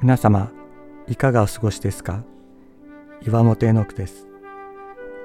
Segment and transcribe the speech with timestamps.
[0.00, 0.50] 皆様
[1.06, 2.24] いかがお過ごしですか？
[3.22, 4.26] 岩本絵の句です。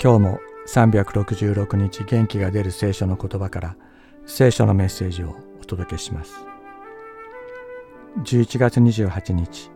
[0.02, 3.76] 今日も366日元気が出る聖書の言葉から
[4.26, 6.46] 聖書のメッセージをお届けします。
[8.24, 9.72] 11月28日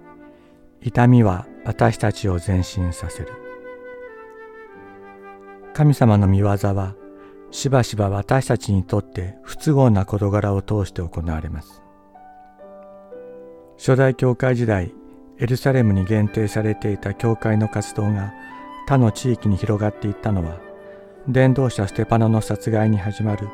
[0.82, 3.30] 痛みは私たちを前進させる。
[5.74, 6.96] 神様の見業は
[7.54, 11.84] しばしば私たちにとって不都合な事柄を通して行われます。
[13.78, 14.92] 初代教会時代
[15.38, 18.34] エルサレムに限定されていた教会の活動が
[18.88, 20.58] 他の地域に広がっていったのは
[21.28, 23.48] 伝道者ステパノの殺害に始まる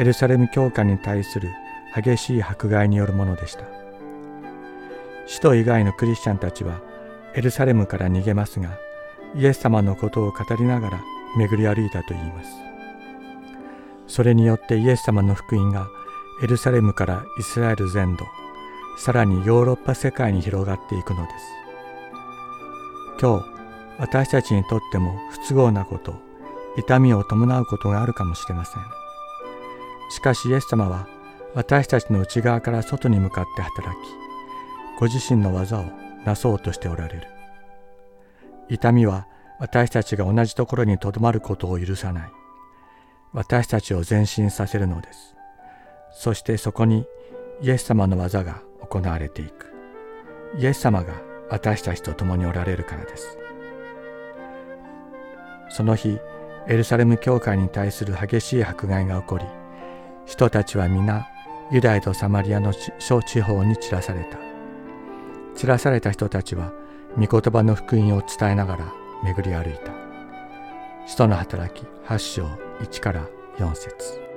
[0.00, 1.48] エルサレム教会に対する
[1.94, 3.64] 激しい迫害によるものでした。
[5.26, 6.80] 使徒以外のクリスチャンたちは
[7.34, 8.76] エルサレムから逃げますが
[9.36, 11.00] イエス様のことを語りながら
[11.36, 12.50] 巡り歩いたといいます。
[14.08, 15.88] それによってイエス様の福音が
[16.42, 18.24] エルサレムからイスラエル全土
[18.96, 21.44] さらにヨーロッパ世界に広がっていくのです。
[23.20, 23.46] 今日
[23.98, 26.14] 私たちにとっても不都合なこと
[26.76, 28.82] 痛みを伴うことがあるかもしれません。
[30.10, 31.06] しかしイエス様は
[31.54, 34.08] 私たちの内側から外に向かって働き
[34.98, 35.84] ご自身の技を
[36.24, 37.26] なそうとしておられる。
[38.68, 39.26] 痛みは
[39.58, 42.37] 私たちが同じところにとどまることを許さない。
[43.32, 45.34] 私たちを前進させるのです。
[46.12, 47.06] そしてそこに
[47.60, 49.72] イエス様の技が行われていく。
[50.58, 51.14] イエス様が
[51.50, 53.38] 私たちと共におられるからです。
[55.68, 56.18] その日
[56.66, 59.44] エルサレム教会に対する激しい迫害が起こり
[60.26, 61.26] 人たちは皆
[61.70, 64.38] ユダヤとサマリアの小地方に散らされた。
[65.54, 66.72] 散らされた人たちは
[67.18, 68.92] 御言葉の福音を伝えながら
[69.24, 69.97] 巡り歩いた。
[71.08, 72.44] 使徒の働き8章
[72.80, 74.27] 1から4節。